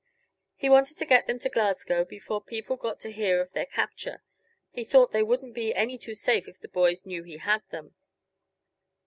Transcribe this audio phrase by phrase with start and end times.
[0.55, 4.23] He wanted to get them to Glasgow before people got to hear of their capture;
[4.71, 7.93] he thought they wouldn't be any too safe if the boys knew he had them.